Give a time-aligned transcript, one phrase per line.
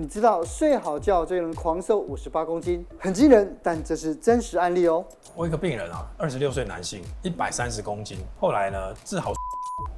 [0.00, 5.04] 你知道睡好觉就能狂瘦五十八公斤，很惊人，但这是真实案例哦。
[5.34, 9.32] 我一个病人啊，二十六岁男性，一百三十公斤，后来呢治好，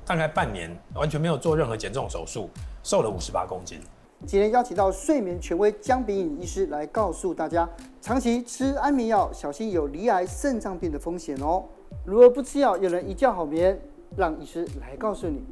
[0.07, 2.49] 大概半年，完全没有做任何减重手术，
[2.83, 3.79] 瘦了五十八公斤。
[4.27, 7.69] 今天邀请到睡眠权威江秉颖医师来告诉大家，
[8.01, 11.63] 长期吃安眠药，小心有罹癌肾脏病的风险哦。
[12.07, 13.79] 如何不吃药又能一觉好眠？
[14.17, 15.45] 让医师来告诉你。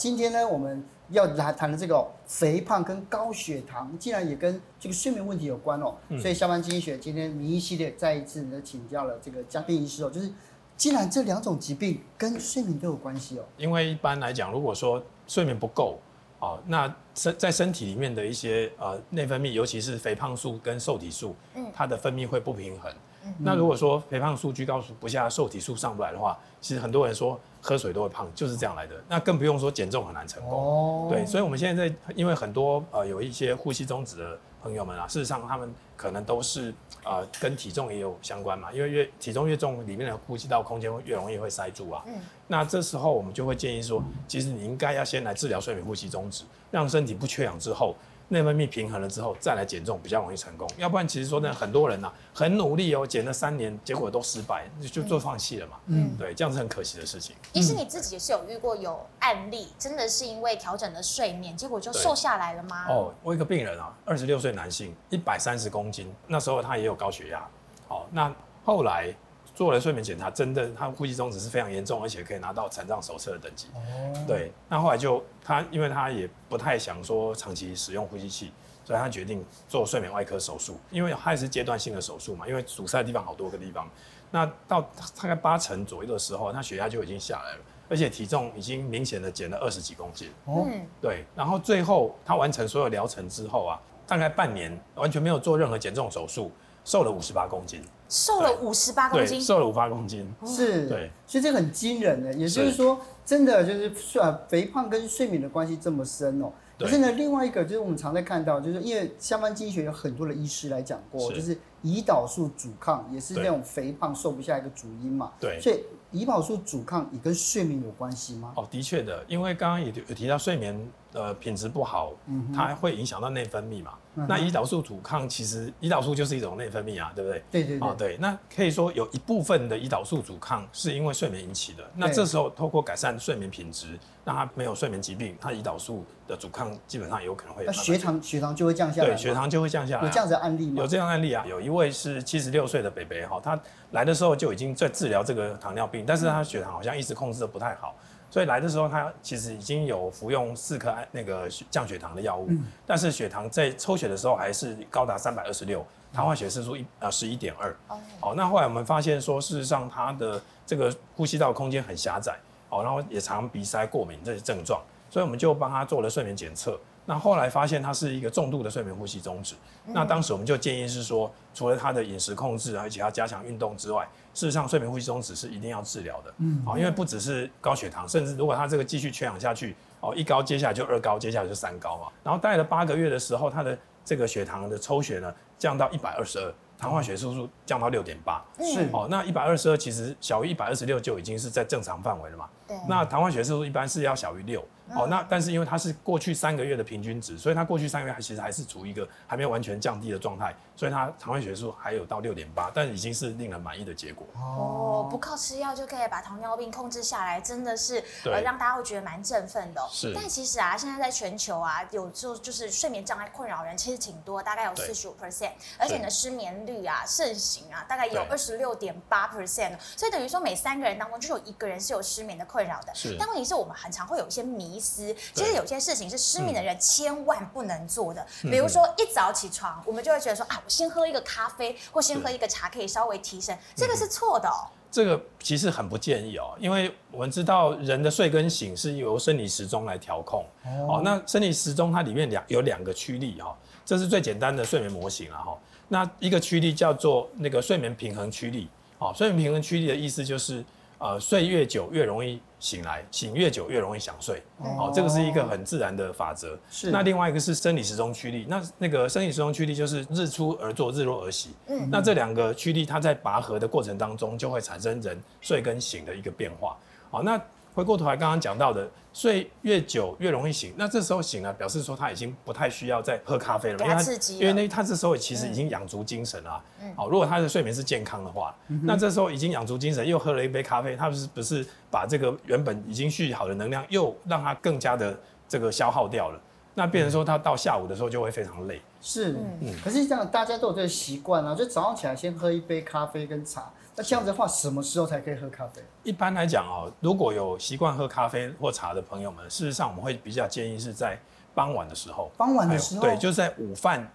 [0.00, 5.94] 今天呢，我们要来谈的这个肥胖跟高血糖，竟然也跟这个睡眠问题有关哦。
[6.08, 10.32] 嗯、所以下班经济学今天名医系列再一次呢请教了这个嘉宾医师哦，就是。
[10.74, 15.98] 既然这两种疾病跟睡眠都有关系哦，因为一般来讲，如果说睡眠不够，
[16.38, 22.90] 哦，那身在身体里面的一些呃内分泌，尤其是肥胖素跟瘦体素，嗯，它的分泌会不平衡。
[23.24, 28.94] 嗯，那如果说肥胖素居高不下，瘦体数上不来的话，其实很多人说喝水都会胖，就是这样来的。
[29.08, 30.52] 那更不用说减重很难成功。
[30.52, 36.74] 哦，对，所以我们现在在因为很多呃有一些呼吸中止的朋友们啊，事实上他们可能都是。
[37.02, 42.02] 呃，跟体重也有相关嘛，因为越体重越重，里面的呼吸道空间会越容易会塞住啊。
[42.06, 42.12] 嗯。
[42.46, 47.96] 那这时候我们就会建议说，其实你应该要先来治疗睡眠呼吸中止，让身体不缺氧之后。
[48.30, 50.66] 内分泌平衡了之后，再来减重比较容易成功。
[50.76, 55.76] 要不然，其实说呢，很多人呐、啊，很努力哦，减了三年，结果都失败，就就放弃了嘛。
[55.86, 57.34] 嗯，对，这样是很可惜的事情。
[57.52, 62.86] 医师，你自己也是有遇过有案例，真的是因为调整了睡眠，结果就瘦下来了吗？
[62.88, 67.44] 哦，我一个病人啊，二十六岁男性，一百三十公斤，那时候他也有高血压。
[67.88, 68.32] 好，那
[68.64, 69.12] 后来。
[69.60, 73.66] 做了睡眠检查，真的他呼吸中止是非常严重，而且可以拿到残障手册的等级。
[73.74, 78.50] 哦，对，那后来就他，因为他也不太想说长期使用呼吸器，
[78.86, 83.86] 所以他决定做睡眠外科手术，因为他也是阶段性的手术嘛，因为阻塞的地方好多个地方。
[84.30, 84.80] 那到
[85.20, 87.58] 大概八成左右的时候，他血压就已经下来了，
[87.90, 90.30] 而且体重已经明显的减了二十几公斤。
[90.46, 90.66] 哦，
[91.02, 96.50] 对，然后最后他完成所有疗程之后啊，大概半年完全没有做任何减重手术，
[96.84, 97.80] 瘦了五十八公斤。
[98.08, 106.50] 瘦了五十八公斤，瘦了五八公斤，是，对，所以这个很惊人的，也就是说，真的就是睡肥胖跟睡眠的关系这么深哦。
[106.76, 115.32] 可是呢，另外一个就是我们常在看到，就是因为相关经济学有很多的医师来讲过，就是胰岛素阻抗也是那种肥胖瘦不下一个主因嘛。
[115.40, 118.52] 对，所以胰岛素阻抗也跟睡眠有关系吗？
[118.56, 120.78] 哦，的确的，因为刚刚也有提到睡眠
[121.12, 123.92] 呃品质不好，嗯，它会影响到内分泌嘛。
[124.26, 127.42] 那胰岛素阻抗其实胰岛素就是一种内分泌啊，对不对？
[127.50, 127.88] 对对对。
[127.88, 131.90] 哦，对，那可以说有一部分的胰岛素阻抗是因为睡眠引起的。
[131.94, 137.64] 那这时候透过改善睡眠品质，让他没有睡眠疾病，他胰岛素的阻抗基本上有可能会。
[137.64, 139.08] 那血糖血糖就会降下来。
[139.08, 140.04] 对，血糖就会降下来。
[140.04, 140.74] 有这样子的案例吗？
[140.78, 143.58] 有这样案例啊，有一位是七十六岁的北北哈，他
[143.92, 147.94] 来的时候就已经在治疗这个糖尿病，但是他血糖好像一直控制的不太好。
[148.30, 157.74] 所以来的时候，他其实已经有服用四颗那个降血糖的药物，嗯、但是血糖在抽血的时候还是高达三百二十六，糖化血色素一呃十一点二。
[158.20, 162.38] 哦，那后来我们发现说，事实上他的这个呼吸道空间很狭窄，
[162.68, 166.78] 哦，然后也常鼻塞、过敏这些症状，所以我们就帮他做了睡眠检测。
[167.06, 169.54] 那后来发现他是一个重度的睡眠呼吸中止。
[169.86, 174.08] 那当时我们就建议是说，除了他的饮食控制，而且要加强运动之外。
[174.32, 182.06] 事实上，睡眠呼吸中止是一定要治疗的，嗯，因为不只是高血糖，甚至如果他这个继续缺氧下去，哦，一高接下来就二高，接下来就三高嘛。
[182.22, 192.48] 然后待了八个月的时候，他的这个血糖的抽血呢降到一百二十二，糖化血色素降到六点八，是哦，那一百二十二其实小于一百二十六就已经是在正常范围了嘛。
[192.68, 194.64] 对，那糖化血色素一般是要小于六。
[194.94, 204.26] 哦，那但是因为它是过去三个月的平均值，所以它过去三个月还其实还是处于一个还没有完全降低的状态，所以它糖化血素还有到六点八，但已经是令人满意的结果。
[204.34, 209.80] 哦，不靠吃药就可以把糖尿病控制下来，真的是呃让大家会觉得蛮振奋的。
[209.90, 210.12] 是。
[210.14, 222.92] 但其实啊，现在在全球啊，有就就是睡眠障碍困扰人其实挺多，大概有四十五 percent，而且呢失眠率啊盛行啊，大概有二十六点八 percent，所以等于说每三个人当中就有一个人是有失眠的困扰的。
[222.92, 223.14] 是。
[223.16, 224.79] 但问题是我们很常会有一些迷。
[224.80, 234.66] 其实有些事情是失眠的人千万不能做的，比如说一早起床，我们就会觉得说啊，我先喝一个咖啡或先喝一个茶可以稍微提神，这个是错的哦。
[234.90, 240.44] 这个其实很不建议哦，因为我们知道人的睡跟醒是由生理时钟来调控。
[240.88, 241.00] 哦。
[241.04, 245.56] 那生理时钟它里面两有两个驱力哈，这是最简单的睡眠模型了哈。
[245.86, 248.68] 那一个驱力叫做那个睡眠平衡驱力。
[248.98, 250.64] 哦，睡眠平衡驱力的意思就是
[251.00, 252.40] 呃睡越久越容易。
[252.60, 256.58] 醒来，醒越久越容易想睡，哦，这个是一个很自然的法则。
[256.70, 256.90] 是。
[256.90, 261.54] 那另外一个是生理时钟驱力，那那个生理时钟驱力就是日出而作，日落而息。
[261.68, 261.88] 嗯。
[261.90, 266.76] 那这两个驱力，它在拔河的过程当中，就会产生人睡跟醒的一个变化。
[267.10, 267.42] 好，那
[267.74, 276.62] 回过头来刚刚讲到的，睡越久越容易醒，那这时候醒了，表示说他已经不太需要再喝咖啡了，因为他因为那他这时候其实已经养足精神了。
[276.82, 285.18] 嗯，好，如果他的睡眠是健康的话，嗯、那这时候已经养足精神，又喝了一杯咖啡，他不是不是把这个原本已经蓄好的能量又让他更加的
[285.48, 286.40] 这个消耗掉了，
[286.74, 288.80] 那变成说他到下午的时候就会非常累。
[289.00, 293.70] 是，嗯，可是这样大家都有这个习惯啊，就早上起来先喝一杯咖啡跟茶。
[293.96, 295.82] 那这样子的话，什么时候才可以喝咖啡？
[296.02, 301.18] 一般来讲哦，如果有习惯喝咖啡或茶的朋友们，事实上我们会比较建议是在
[301.54, 302.30] 傍晚的时候。
[302.36, 304.10] 傍晚的时候，对，就是在午饭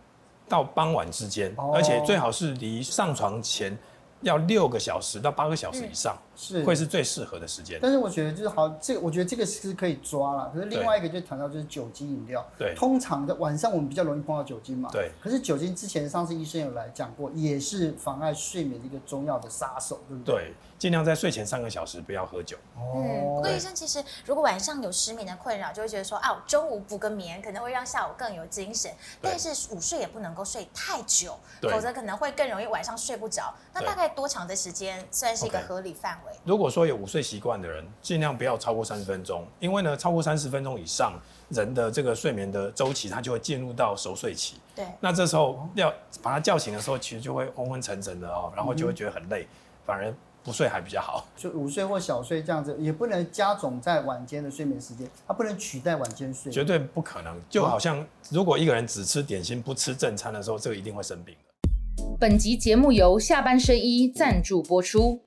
[0.47, 3.77] 到傍晚之间，哦，而且最好是离上床前。
[4.21, 7.79] 要六个小时到八个小时以上，是会是最适合的时间。
[7.81, 10.51] 但是我觉得就是好，这个我觉得这个是可以抓了。
[10.53, 15.11] 可是另外一个就谈到就是酒精饮料，对，通常的晚上我们比较容易碰到酒精嘛，对。
[15.21, 20.35] 可是酒精之前上次医生有来讲过，也是妨碍睡眠的一个重要的杀手，对不对？
[20.35, 20.53] 对。
[20.77, 22.57] 尽量在睡前三个小时不要喝酒。
[22.77, 28.91] 嗯，不过医生其实如果晚上有失眠的困扰，就会觉得说啊，中午补个眠可能会让下午更有精神。
[29.21, 33.53] 但是午睡也不能够睡太久，否则可能会更容易晚上睡不着。
[33.73, 36.24] 那大概多长的时间算是一个合理范围？
[36.43, 41.13] 如果说有午睡习惯的人，尽量不要超过三十分钟，因为呢，超过三十分钟以上，
[41.49, 44.57] 人的这个睡眠的周期，它就会进入到熟睡期。
[44.75, 44.85] 对。
[44.99, 49.47] 那这时候要把他叫醒的时候，其实就会昏昏沉沉的哦，然后就会觉得很累，
[49.85, 50.13] 反而。
[50.43, 57.35] 不睡还比较好，就午睡或小睡这样子，也不能加总在晚间的睡眠时间，它不能取代晚间睡，绝对不可能。
[57.49, 61.41] 就好像如果一个人只吃点心不吃正餐的时候，这个一定会生病的。
[62.19, 65.24] 本集节目由下半身衣赞助播出。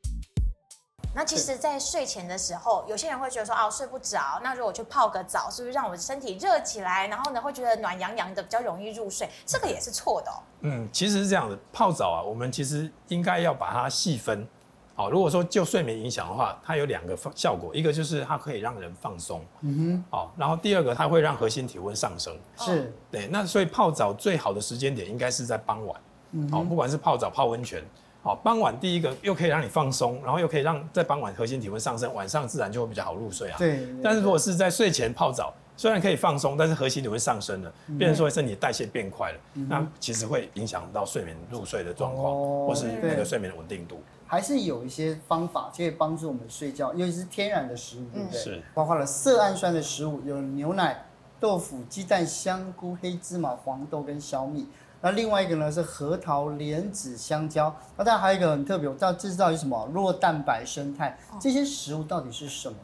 [1.19, 4.41] 那其实，在睡前的时候，有些人会觉得说，啊，睡不着。
[4.41, 9.29] 那如果去泡个澡，是不是让我的身体热起来，然后呢，会觉得暖洋洋的，比较容易入睡？
[9.45, 10.39] 这个也是错的哦。
[10.61, 14.47] 嗯，其实是这样的，泡澡啊，我们其实应该要把它细分。
[14.95, 26.01] 好，如果说就睡眠影响的话，它有两个效果，一个就是它可以让人放松，嗯哼，好，然后第二个它会让核心体温上升，是，对，那所以泡澡最好的时间点应该是在傍晚，
[26.49, 27.85] 好，不管是泡澡泡温泉，
[28.29, 42.35] 好，傍晚第一个又可以让你放松，然后又可以让在傍晚核心体温上升，晚上自然就会比较好入睡啊，对，但是如果是在睡前泡澡，虽然可以放松，但是核心体温上升了，变成说身体代谢变快了，那其实会影响到睡眠入睡的状况，
[42.67, 43.99] 或是那个睡眠的稳定度。
[44.27, 48.39] 还是有一些方法可以帮助我们睡觉，尤其是天然的食物，对不对？
[48.39, 48.63] 是。
[48.75, 51.07] 包括了色氨酸的食物，有牛奶、
[51.41, 54.67] 豆腐、鸡蛋、香菇、黑芝麻、黄豆跟小米。
[55.01, 57.75] 那另外一个呢是核桃、莲子、香蕉。
[57.97, 59.89] 那当然还有一个很特别，我知道这知道有什么？
[59.95, 61.17] 酪蛋白生态。
[61.41, 62.77] 这些食物到底是什么。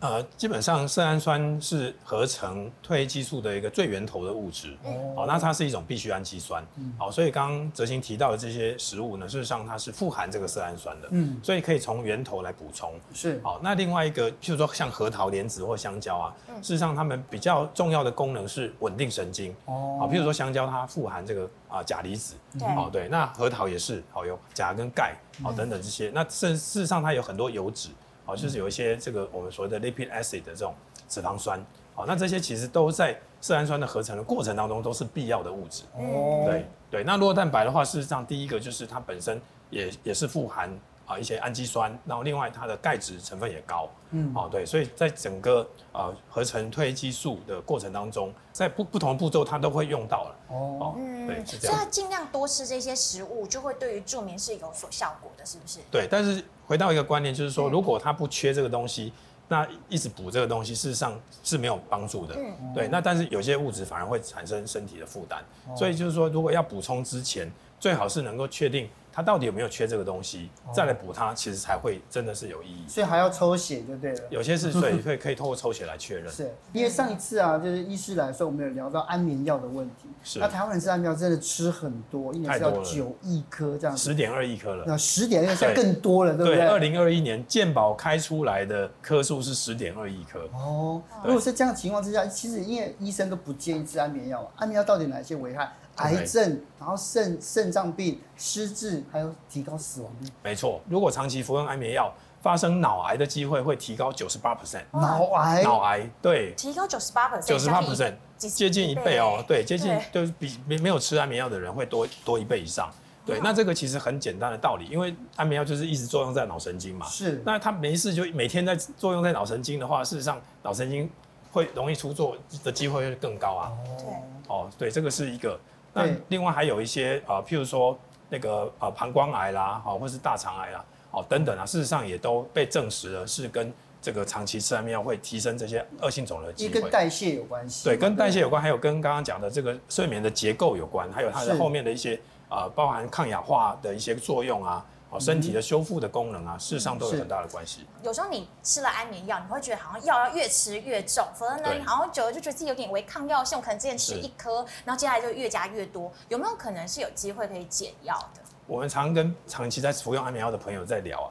[0.00, 27.90] 呃，基本上色氨酸是合成褪黑激素的一个最源头的物质，哦，好，那它是一种必需氨基酸，嗯，好，所以刚刚哲行提到的这些食物呢，事实上它是富含这个色氨酸的，嗯，所以可以从源头来补充，是，好，那另外一个，譬如说像核桃、莲子或香蕉啊，事实上它们比较重要的功能是稳定神经，哦，好，譬如说香蕉它富含这个啊钾离子，对，哦对，那核桃也是，好有钾跟钙，好等等这些，那事事实上它有很多油脂。
[28.30, 30.74] 哦，就是有一些这个我们所谓的 lipid acid 的这种
[31.08, 31.60] 脂肪酸，
[31.94, 35.82] 好，那这些其实都在色氨酸的合成的过程当中都是必要的物质。
[35.94, 37.04] 哦，对对。
[37.04, 39.40] 那酪蛋白的话，事实上第一个就是它本身
[39.70, 40.70] 也也是富含
[41.10, 43.88] 啊一些氨基酸，然后另外它的钙质成分也高。
[44.10, 50.36] 嗯，哦对，所以在整个呃合成褪黑激素的过程当中，在不不同步骤它都会用到了。
[50.48, 51.74] 哦，嗯，对，是这样。
[51.76, 55.80] 所以它尽量多吃这些食物，就会对于助眠是有所效果的，是不是？
[55.90, 56.42] 对，但是。
[56.70, 59.12] 回到一个观念，就是说，如果他不缺这个东西，
[59.48, 62.36] 那一直补这个东西，事实上是没有帮助的。
[62.38, 65.42] 嗯对，那但是有些物质反而会产生身体的负担，
[65.76, 67.50] 所以就是说，如果要补充之前，
[67.80, 68.88] 最好是能够确定。
[69.12, 72.88] 他到底有没有缺这个东西，再来补它，其实才会真的是有意义。
[72.88, 74.20] 所以还要抽血就对了。
[74.30, 76.32] 有些是， 所以可以可以透过抽血来确认。
[76.32, 80.08] 是，因为上一次啊，就是医师来的时候，我们有聊到安眠药的问题。
[80.22, 80.38] 是。
[80.38, 83.96] 那台湾人吃安眠药真的吃很多，一年吃到九亿颗这样。
[83.96, 84.84] 十点二亿颗了。
[84.86, 86.66] 那十点二亿颗更多了，对不对？
[86.66, 90.48] 二零二一年健保开出来的颗数是十点二亿颗。
[90.52, 91.02] 哦。
[91.24, 95.72] 如果是这样情况之下，其实因为医生都不建议吃安眠药，安眠药到底哪些危害？
[96.00, 100.28] 癌症，然后肾肾脏病、失智，还有提高死亡率。
[100.42, 104.82] 没错，如果长期服用安眠药，发生脑癌的机会会提高九十八 percent。
[104.92, 105.62] 脑癌？
[105.62, 109.44] 脑癌，对，提高九十八 percent，九十八 percent，接近一倍哦。
[109.46, 112.90] 对，接近就是比没没有吃安眠药的人会多多一倍以上。
[113.26, 117.06] 对，那这个其实很简单的道理，因为安眠药就是一直作用在脑神经嘛。
[117.06, 117.42] 是。
[117.44, 121.08] 那它没事就每天在作用在脑神经的话，事实上脑神经
[121.52, 123.72] 会容易出错的机会会更高啊。
[123.98, 124.06] 对。
[124.48, 125.60] 哦，对，这个是一个。
[125.92, 136.80] 那另外还有一些啊、呃，譬如说那个呃膀胱癌啦，好，或是大肠癌啦，好等等啊，事实上也都被证实了是跟这个长期吃安眠药会提升这些恶性肿瘤的机会。
[136.80, 137.84] 跟代谢有关系。
[137.84, 142.14] 对，跟代谢有关，还有跟刚刚讲的这个睡眠的结构有关，还有它的后面的一些
[142.48, 144.84] 啊、呃，包含抗氧化的一些作用啊。
[145.10, 147.84] 哦，身体的修复的功能啊，事实上都有很大的关系。
[148.02, 156.12] 有时候你吃了安眠药，你会觉得好像药要越吃越重，否则呢，你好像久了就觉得自己有点违抗药性，我可能之前吃一颗，然后接下来就越加越多。
[156.28, 158.40] 有没有可能是有机会可以减药的？
[158.68, 161.30] 我们常跟长期在服用安眠药的朋友在聊啊，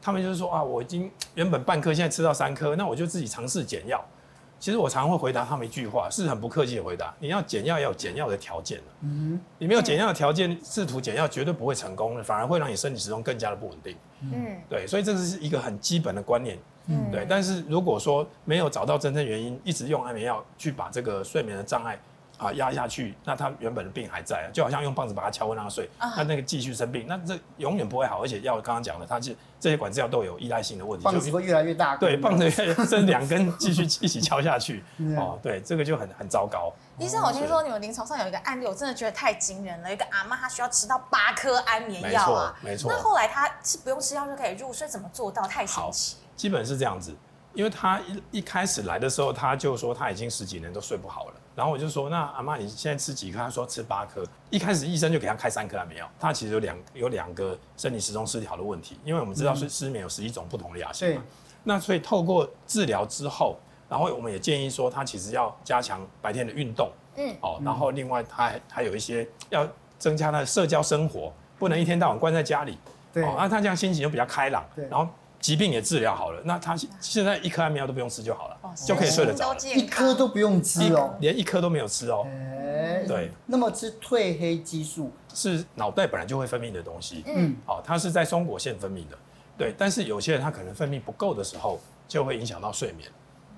[0.00, 4.00] 他们就是说啊，我已经原本半颗，现在吃到三颗，那我就自己尝试减药。
[4.60, 8.80] 其实我常常会回答他们一句话，是很不客气的回答：你要减药要有减药的条件。
[9.02, 13.96] 嗯，你没有减药的条件，试图减药绝对不会成功的，反而会让你身体始终更加的不稳定。
[14.22, 16.58] 嗯，对，所以这是一个很基本的观念。
[16.86, 17.26] 嗯，对。
[17.28, 21.98] 但是如果说没有找到真正原因，一直用安眠药去把这个睡眠的障碍。
[22.38, 32.50] 啊，压下去，那他原本的病还在，就好像用棒子把他敲昏让他睡，他、啊、那个继续生病，那这永远不会好，而且药刚刚讲的，它是这些管制药都有依赖性的问题，棒子会越来越大，对，棒子
[32.86, 34.82] 这两根继续一起敲下去，
[35.18, 36.72] 哦，对，这个就很很糟糕。
[36.98, 45.42] 医生，我听说你们临床上有一个案例，我真的觉得太惊人了，一个阿妈她需要吃到八颗安眠药啊，没错，那后来她是不用吃药就可以入睡，怎么做到？
[45.48, 46.16] 太神奇。
[46.36, 47.16] 基本是这样子，
[47.58, 47.98] 因为他
[48.30, 51.34] 一一开始来的时候，他就说他已经十几年都睡不好了。
[51.56, 53.38] 然后我就说，那阿妈你现在吃几颗？
[53.38, 54.24] 他说吃八颗。
[54.48, 56.08] 一开始医生就给他开三颗安眠药。
[56.20, 61.22] 他其实有两有两个生理时钟失调的问题，因为我们知道是失眠有十一种不同的亚型嘛。
[61.64, 72.78] 那所以透过治疗之后，然后我们也建议说，他其实要加强白天的运动，嗯，哦，然后另外他还还有一些要增加他的社交生活，不能一天到晚关在家里，
[73.12, 75.12] 对，哦，那他这样心情就比较开朗，对，然后。
[75.40, 79.54] 疾病也治疗好了，那他现在一颗安眠药都不用吃就好了，哦、就可以睡得着。
[79.74, 82.26] 一颗都不用吃哦，连一颗都没有吃哦。
[82.26, 83.30] 欸、对。
[83.46, 89.16] 那么吃褪黑激素是脑袋本来就会分泌的东西，嗯，好，它是在松果腺分泌的，
[89.56, 89.72] 对。
[89.78, 91.78] 但是有些人他可能分泌不够的时候，
[92.08, 93.08] 就会影响到睡眠，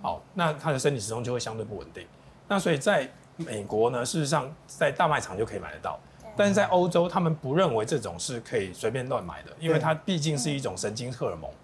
[0.02, 2.06] 好，那他的身体时钟就会相对不稳定。
[2.46, 5.98] 那所以在美国呢，事实上在大卖场就可以买得到。
[6.36, 11.50] 但是在欧洲，他们不认为这种是可以随便乱买的，因为它毕竟是一种神经荷尔蒙。
[11.50, 11.54] 嗯，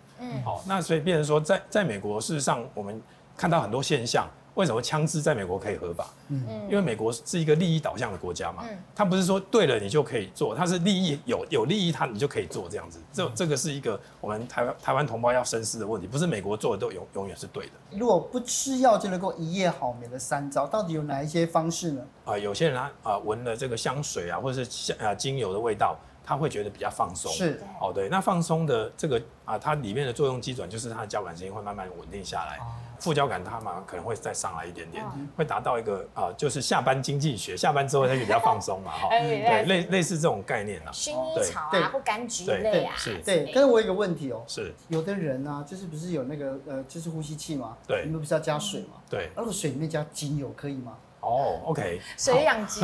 [0.44, 3.00] 好，那所以变成说在，在在美国，事实上我们
[3.36, 4.28] 看到很多现象。
[4.54, 6.08] 为什么枪支在美国可以合法？
[6.28, 8.64] 嗯，因为美国是一个利益导向的国家嘛。
[8.66, 12.98] 嗯，它不是说对了你就可以做，它是利益有有利益，它你就可以做这样子。
[13.12, 17.72] 这这个是一个我们台湾台湾同胞要深思的问题，不是美国做的都永永远是对的。
[17.98, 22.00] 如果不吃药就能够一夜好眠的三招，到底有哪一些方式呢？
[22.24, 25.94] 啊、呃，有些人啊啊闻了这个香水啊，或者是香啊精油的味道。
[26.26, 27.60] 他会觉得比较放松，是。
[27.80, 32.66] 哦，对，那放松的这个啊，它里面的作用机转就是它的交感神经会慢慢稳定下来，哦、
[32.98, 50.96] 副交感它嘛可能会再上来一点点，嗯、会达到一个啊，就是下班经济学，下班之后它就比较放松嘛，哈，对，类类似这种概念啊，薰衣草啊或柑橘类啊，是，对，但是我有一个问题哦，是，有的人呢、啊，就是不是有那个呃，就是呼吸器嘛，对，你们不是要加水嘛，对，那个水里面加精油可以吗？
[51.26, 52.80] 哦，OK， 水养鸡，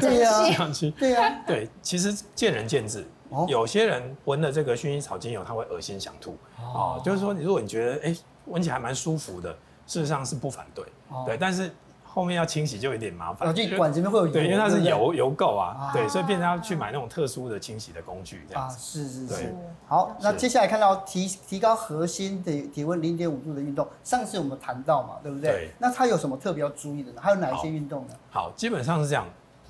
[0.00, 3.06] 对呀，水氧机，对呀，对，其实见仁见智。
[3.48, 6.36] 有些人闻了这个薰衣草精油，他会恶心想吐。
[6.58, 9.50] 哦，就是说，如果你觉得哎闻起来蛮舒服的，
[9.86, 10.84] 事实上是不反对。
[11.26, 11.70] 对，但是
[12.14, 13.52] 后面要清洗就有点麻烦。
[13.52, 18.78] 就管这边会有对，因为它是油油垢啊，对，所以变成要去买那种特殊的清洗的工具这样子。
[18.78, 19.54] 是是是。
[19.88, 25.50] 好，那接下来看到提提高核心的体温零点五度的运动，上次我们谈到嘛，对不对？
[25.50, 25.70] 对。
[25.80, 27.20] 那它有什么特别要注意的呢？
[27.20, 28.14] 还有哪一些运动呢？
[28.30, 29.26] 好，基本上是这样，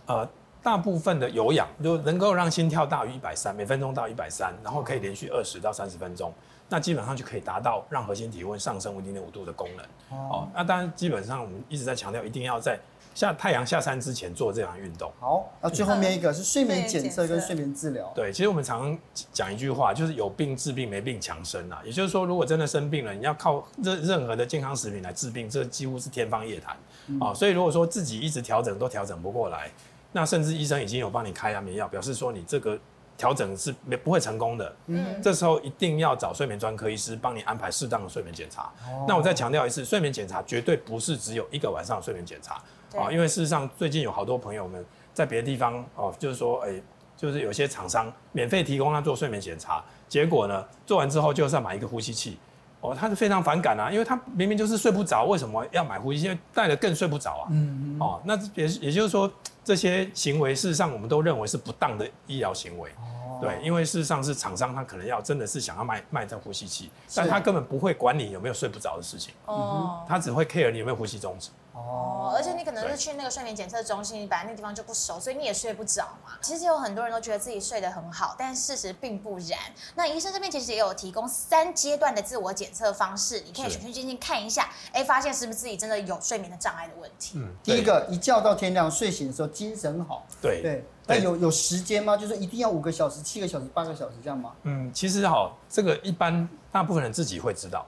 [0.07, 0.29] 呃。
[0.65, 6.33] 大部分的有氧就能够让心跳大于一百三，每分钟到一百三，然后可以连续二十到三十分钟，
[6.69, 10.19] 那基本上就可以达到让核心体温上升为零点五度的功能。
[10.19, 12.79] 哦，那当然基本上我们一直在强调，一定要在
[13.15, 15.13] 下太阳下山之前做这样运动。
[15.21, 18.11] 好，那最后面一个是睡眠检测跟睡眠治疗。
[18.15, 18.99] 对，其实我们常常
[19.33, 21.81] 讲一句话，就是有病治病，没病强身啊。
[21.85, 26.75] 也就是说，如果真的生病了，你要靠任任何的健康食品来治病，这几乎是天方夜谭。
[27.21, 29.71] 啊、嗯，所以如果说自己一直调整都调整不过来。
[30.17, 32.79] 那甚至医生已经有帮你开安眠药，表示说你这个
[33.17, 34.77] 调整是没不会成功的。
[34.87, 38.63] 嗯，这时候一定要找睡眠专科医师帮你安排适当的睡眠检查。
[38.87, 42.55] 哦，那我再强调一次，睡眠检查绝对不是只有一个晚上的睡眠检查
[42.99, 46.81] 啊，因为事实上最近有好多朋友们在别的地方哦，就是说哎，
[47.17, 52.39] 就是有些厂商免费提供他做睡眠检查，结果呢做完之后就是要买一个呼吸器。
[52.85, 56.27] 哦，他是非常反感啊，因为他明明就是睡不着，为什么要买呼吸机？
[56.27, 57.49] 因为戴了更睡不着啊。
[57.51, 57.99] 嗯嗯。
[57.99, 59.31] 哦，那也也就是说，
[59.65, 62.91] 这些行为事实上我们都认为是不当的医疗行为。
[62.91, 63.09] 哦。
[63.27, 71.49] 哦，对，因为事实上是厂商他可能要真的是想要卖卖这呼吸器，但他根本不会管你有没有睡不着的事情，哦，他只会 care 你有没有呼吸中止。
[71.75, 76.39] 哦，而且你可能是去那个睡眠检测中心，你本来那地方就不熟，所以你也睡不着嘛。
[76.41, 79.59] 其实有很多人都觉得自己睡得很好，但事实并不然。
[79.97, 87.39] 那医生这边其实也有提供三阶段的自我检测方式，你可以循序渐进看一下，哎，发现是不是自己真的有睡眠的障碍的问题。
[87.39, 90.25] 嗯，第一个一觉到天亮，睡醒的时候精神好。
[90.41, 92.17] 对对，那有有时间吗？
[92.17, 94.53] 就是一定要五个小时、七个小时、八个小时这样吗？
[94.63, 97.85] 嗯，其实好，这个一般大部分人自己会知道。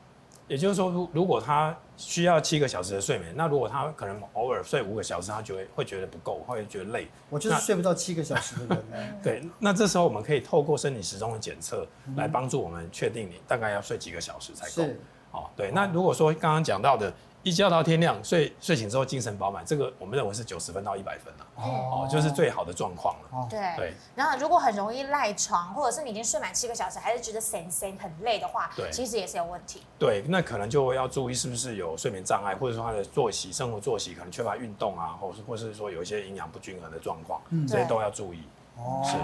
[0.49, 7.09] 也就是说，如如果他需要七个小时的睡眠，那如果他可能偶尔睡五个小时，他就会会觉得不够，会觉得累。
[7.31, 9.19] 我就是睡不到七个小时的人。
[9.23, 11.87] 对，那这时候我们可以透过生理时钟的检测
[12.17, 14.89] 来帮助我们确定你大概要睡几个小时才够。
[15.33, 15.71] 哦，对。
[15.73, 17.13] 那如果说刚刚讲到的。
[17.47, 23.47] 一觉到天亮，睡睡醒之后精神饱满，这个我们认为是九十分到一百分了，哦，就是最好的状况了。
[23.49, 23.95] 对对。
[24.17, 29.81] 然后如果很容易赖床，或者是你已经睡满七个小时，还是觉得神神很累的话，对，其实也是有问题。
[29.97, 38.41] 对，那可能就要注意是不是有睡眠障碍，或者说他的作息、生活作息可能缺乏运动啊，或是或是说有一些营养不均衡的状况，嗯，这些都要注意。
[38.77, 39.17] 哦，是。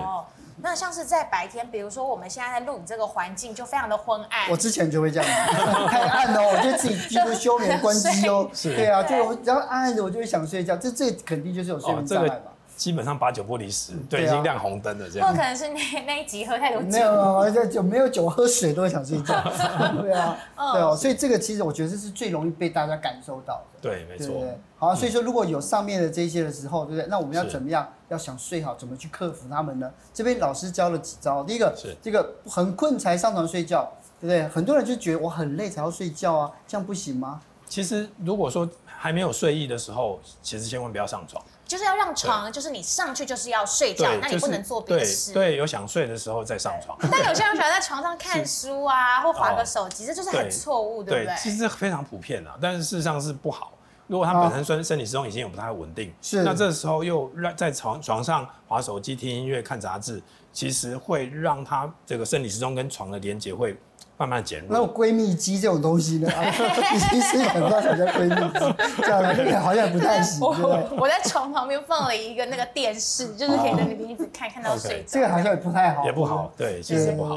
[0.64, 4.48] 那像是在白天，比如说我们现在在录影这个环境就非常的昏暗。
[4.50, 5.26] 我之前就会这样，
[5.88, 8.48] 太暗哦，我就自己几乎休眠关机哦。
[8.54, 12.52] 是，对啊，就然后暗暗的我就会想睡觉，这这肯定就是有睡眠障碍嘛。
[12.76, 15.28] 基本上八九不离十，对，已经亮红灯了这样。
[15.28, 16.88] 或可能是那那一集喝太多酒。
[16.88, 19.34] 没有，这酒没有酒，喝水都会想睡觉。
[20.00, 20.36] 对啊，
[20.72, 23.80] 对哦，所以这个其实我觉得这是最容易被大家感受到的。
[23.80, 24.42] 对，没错。
[24.78, 27.06] 好，所以说如果有上面的这些的时候，对不对？
[27.08, 27.88] 那我们要怎么样？
[28.12, 29.90] 要想睡好，怎么去克服他们呢？
[30.12, 31.42] 这边老师教了几招。
[31.42, 33.90] 第一个是这个很困才上床睡觉，
[34.20, 34.46] 对不对？
[34.48, 37.40] 很多人就觉得我很累才要睡觉啊，这样不行吗？
[37.66, 41.42] 其实如果说还没有睡意的时候，其实千万不要上床。
[41.66, 45.32] 就是要让床，就是你上去就是要睡觉，那你不能做别的事。
[45.32, 46.98] 对，有想睡的时候再上床。
[47.10, 51.34] 但有些人喜欢在床上看书啊，或划个手机，这就是很错误，对不对？
[51.38, 53.72] 其实非常普遍啊，但是事实上是不好。
[54.12, 63.74] 如果他本身身身体时钟已经有不太稳定，是那这时候又让在床床上划手机、听音乐、看杂志，其实会让他这个生理时钟跟床的连接会。
[64.22, 64.68] 慢慢减弱。
[64.70, 66.30] 那种闺蜜机这种东西呢？
[66.94, 70.40] 已经是很多人叫闺蜜机，这样好像不太行。
[70.40, 75.04] 我我在床旁边放了一个那个电视，就是可以在那边一直看，看到睡着。
[75.08, 76.04] 这个好像也不太好。
[76.04, 77.36] 也不好，对，其实不好。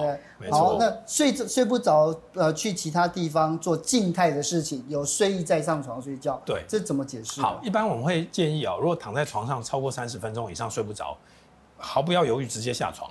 [0.52, 6.40] 好，那睡睡不着，呃，去其他地方做静态的事情，有睡意再上床睡觉。
[6.46, 7.42] 对，这怎么解释？
[7.42, 11.18] 好，一般我们会建议啊，如果躺在床上超过三十分钟以上睡不着，
[11.78, 13.10] 毫不要犹豫直接下床，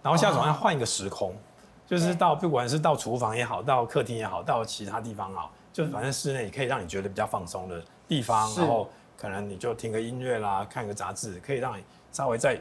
[0.00, 1.34] 然后下床要换一个时空。
[1.86, 12.60] 就是到不管是到厨房也好，到客厅也好，到其他地方啊，就反正室内可以让你觉得比较放松的地方，然后可能你就听个音乐啦，看个杂志，可以让你稍微再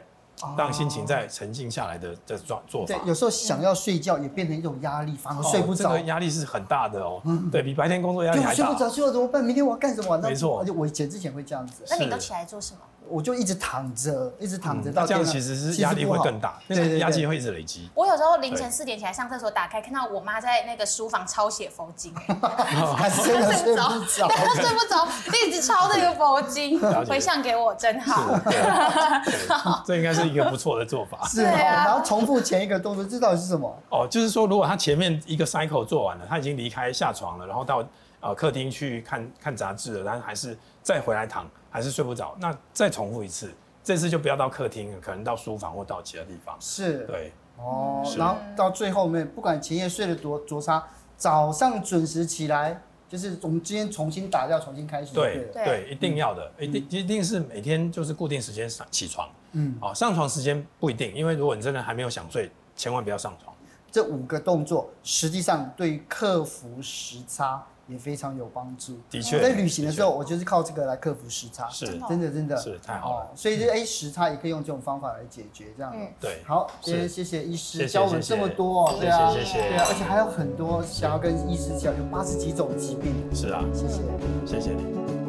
[0.57, 2.93] 让心情再沉静下来的这做做法。
[2.93, 5.85] 对，有时候想要睡觉也变成一种压力，反而睡不着。
[5.85, 8.53] 这个压力是很大的哦，对，比白天工作压力还大。
[8.53, 9.43] 睡不着，睡不着怎么办？
[9.43, 10.17] 明天我要干什么？
[10.19, 11.83] 没错，而且我以前之前会这样子。
[11.89, 12.79] 那你都起来做什么？
[13.09, 17.89] 我就一直躺着，一直躺着，到这样其实是压力会更大，对对，压力会一直累积。
[17.93, 25.07] 我有时候凌晨四点起来上厕所，打开看到我妈在那个书房抄写佛经， 她真的 睡不着，对，她睡不着，
[25.45, 29.83] 一直抄那个佛经，回向给我真 好。
[29.85, 31.27] 这应该是一个不错的做法。
[31.27, 33.73] 是啊，然后重复前一个动作，这到底是什么？
[33.89, 37.83] 哦，就是说，如果他前面一个 cycle 做完了，他已经离开下床了，然后到
[38.25, 41.49] 呃客厅去看看杂志了，然后还是再回来躺。
[41.75, 46.55] 还是睡不着，那再重复一次，这次就不要到客厅了，可能到书房或到其他地方。
[46.57, 50.81] 是，对，哦，然后到最后面，不管前夜睡得多多差，
[51.17, 55.49] 早上准时起来，就是我们今天重新打掉，重新开始对。
[55.53, 59.29] 对对，一定要的，一定、嗯、一定是每天就是固定时间上起床。
[59.51, 63.53] 嗯，哦，上床时间不一定，因为如果你真的还没有想睡，千万不要上床。
[63.91, 67.61] 这五个动作实际上对于克服时差。
[67.87, 68.97] 也非常有帮助。
[69.09, 71.69] 的确，在旅行的时候，我就是靠这个来克服时差。
[71.69, 72.57] 是，真的真的。
[72.57, 73.31] 是太好了。
[73.35, 75.91] 所以这哎时差也可以用这种方法来解决，这样。
[75.95, 76.41] 嗯，对。
[76.45, 78.91] 好，谢谢谢谢医师教我们这么多。
[78.99, 79.69] 对啊，谢谢。
[79.69, 83.13] 对啊，而且还有很多想要跟医师讲，有八十几种疾病。
[83.33, 84.01] 是啊，谢谢，
[84.45, 85.24] 谢谢你。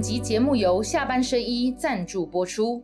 [0.00, 2.82] 本集节目由下半身衣赞助播出。